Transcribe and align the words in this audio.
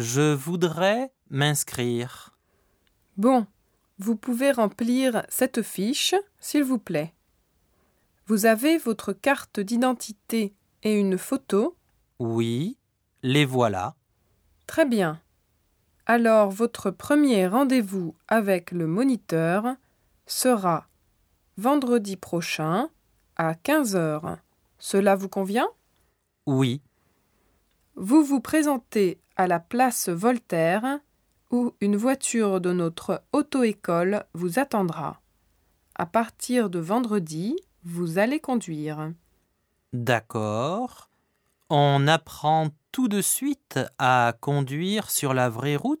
Je 0.00 0.32
voudrais 0.32 1.12
m'inscrire. 1.28 2.34
Bon, 3.18 3.46
vous 3.98 4.16
pouvez 4.16 4.50
remplir 4.50 5.26
cette 5.28 5.60
fiche, 5.60 6.14
s'il 6.38 6.64
vous 6.64 6.78
plaît. 6.78 7.12
Vous 8.26 8.46
avez 8.46 8.78
votre 8.78 9.12
carte 9.12 9.60
d'identité 9.60 10.54
et 10.84 10.98
une 10.98 11.18
photo 11.18 11.76
Oui, 12.18 12.78
les 13.22 13.44
voilà. 13.44 13.94
Très 14.66 14.86
bien. 14.86 15.20
Alors 16.06 16.48
votre 16.50 16.90
premier 16.90 17.46
rendez-vous 17.46 18.14
avec 18.26 18.70
le 18.70 18.86
moniteur 18.86 19.66
sera 20.26 20.88
vendredi 21.58 22.16
prochain 22.16 22.88
à 23.36 23.54
15 23.54 23.96
heures. 23.96 24.38
Cela 24.78 25.14
vous 25.14 25.28
convient? 25.28 25.68
Oui, 26.46 26.80
Vous 27.96 28.24
vous 28.24 28.40
présentez 28.40 29.20
la 29.46 29.60
place 29.60 30.08
Voltaire 30.08 31.00
où 31.50 31.74
une 31.80 31.96
voiture 31.96 32.60
de 32.60 32.72
notre 32.72 33.22
auto-école 33.32 34.24
vous 34.34 34.58
attendra. 34.58 35.20
À 35.94 36.06
partir 36.06 36.70
de 36.70 36.78
vendredi, 36.78 37.56
vous 37.84 38.18
allez 38.18 38.40
conduire. 38.40 39.12
d'accord. 39.92 41.10
On 41.68 42.08
apprend 42.08 42.70
tout 42.90 43.06
de 43.06 43.22
suite 43.22 43.78
à 43.98 44.34
conduire 44.40 45.10
sur 45.10 45.34
la 45.34 45.48
vraie 45.48 45.76
route 45.76 46.00